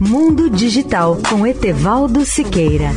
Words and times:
Mundo 0.00 0.48
Digital 0.48 1.18
com 1.28 1.44
Etevaldo 1.44 2.24
Siqueira. 2.24 2.92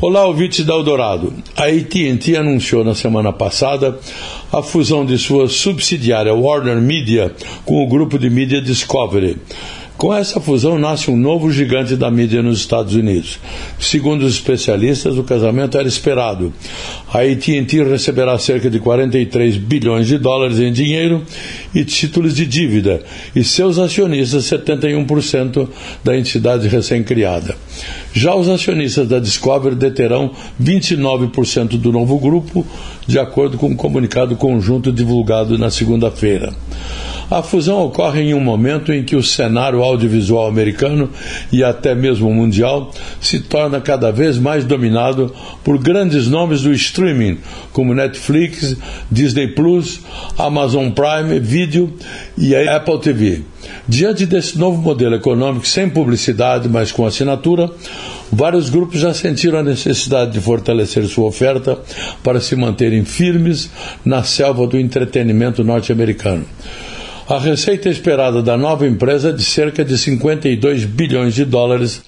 Olá, 0.00 0.26
ouvintes 0.26 0.64
da 0.64 0.74
Eldorado. 0.74 1.32
A 1.56 1.64
AT&T 1.64 2.36
anunciou 2.36 2.84
na 2.84 2.94
semana 2.94 3.32
passada 3.32 3.98
a 4.52 4.62
fusão 4.62 5.04
de 5.04 5.18
sua 5.18 5.48
subsidiária 5.48 6.32
Warner 6.32 6.80
Media 6.80 7.34
com 7.64 7.82
o 7.82 7.88
grupo 7.88 8.16
de 8.16 8.30
mídia 8.30 8.60
Discovery. 8.60 9.38
Com 9.96 10.12
essa 10.12 10.40
fusão 10.40 10.78
nasce 10.78 11.10
um 11.10 11.16
novo 11.16 11.52
gigante 11.52 11.94
da 11.94 12.10
mídia 12.10 12.42
nos 12.42 12.58
Estados 12.58 12.94
Unidos. 12.94 13.38
Segundo 13.78 14.22
os 14.22 14.34
especialistas, 14.34 15.16
o 15.16 15.22
casamento 15.22 15.78
era 15.78 15.86
esperado. 15.86 16.52
A 17.12 17.18
AT&T 17.18 17.84
receberá 17.84 18.36
cerca 18.38 18.68
de 18.68 18.80
43 18.80 19.56
bilhões 19.58 20.08
de 20.08 20.18
dólares 20.18 20.58
em 20.58 20.72
dinheiro 20.72 21.22
e 21.74 21.84
títulos 21.84 22.34
de 22.34 22.44
dívida, 22.46 23.02
e 23.34 23.44
seus 23.44 23.78
acionistas 23.78 24.44
71% 24.44 25.68
da 26.02 26.16
entidade 26.16 26.66
recém-criada. 26.66 27.54
Já 28.12 28.34
os 28.34 28.48
acionistas 28.48 29.06
da 29.06 29.18
Discovery 29.18 29.76
deterão 29.76 30.32
29% 30.60 31.78
do 31.78 31.92
novo 31.92 32.18
grupo, 32.18 32.66
de 33.06 33.18
acordo 33.18 33.56
com 33.56 33.68
um 33.68 33.76
comunicado 33.76 34.34
conjunto 34.36 34.92
divulgado 34.92 35.56
na 35.56 35.70
segunda-feira. 35.70 36.52
A 37.30 37.42
fusão 37.42 37.80
ocorre 37.84 38.22
em 38.22 38.34
um 38.34 38.40
momento 38.40 38.92
em 38.92 39.02
que 39.02 39.16
o 39.16 39.22
cenário 39.22 39.82
audiovisual 39.82 40.46
americano 40.46 41.10
e 41.50 41.64
até 41.64 41.94
mesmo 41.94 42.32
mundial 42.32 42.90
se 43.20 43.40
torna 43.40 43.80
cada 43.80 44.10
vez 44.10 44.38
mais 44.38 44.64
dominado 44.64 45.34
por 45.64 45.78
grandes 45.78 46.28
nomes 46.28 46.62
do 46.62 46.72
streaming, 46.72 47.38
como 47.72 47.94
Netflix, 47.94 48.76
Disney 49.10 49.48
Plus, 49.48 50.00
Amazon 50.38 50.90
Prime 50.90 51.40
Video 51.40 51.92
e 52.36 52.54
a 52.54 52.76
Apple 52.76 52.98
TV. 52.98 53.42
Diante 53.86 54.26
desse 54.26 54.58
novo 54.58 54.80
modelo 54.80 55.14
econômico 55.14 55.66
sem 55.66 55.88
publicidade, 55.88 56.68
mas 56.68 56.92
com 56.92 57.06
assinatura, 57.06 57.70
vários 58.30 58.68
grupos 58.68 59.00
já 59.00 59.14
sentiram 59.14 59.58
a 59.58 59.62
necessidade 59.62 60.32
de 60.32 60.40
fortalecer 60.40 61.04
sua 61.06 61.26
oferta 61.26 61.78
para 62.22 62.40
se 62.40 62.56
manterem 62.56 63.04
firmes 63.04 63.70
na 64.04 64.22
selva 64.22 64.66
do 64.66 64.78
entretenimento 64.78 65.64
norte-americano. 65.64 66.44
A 67.32 67.38
receita 67.38 67.88
esperada 67.88 68.42
da 68.42 68.58
nova 68.58 68.86
empresa 68.86 69.30
é 69.30 69.32
de 69.32 69.42
cerca 69.42 69.82
de 69.82 69.96
52 69.96 70.84
bilhões 70.84 71.34
de 71.34 71.46
dólares 71.46 72.02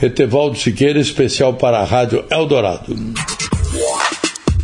Etevaldo 0.01 0.57
Siqueira, 0.57 1.01
especial 1.01 1.55
para 1.55 1.81
a 1.81 1.85
Rádio 1.85 2.25
Eldorado. 2.31 2.97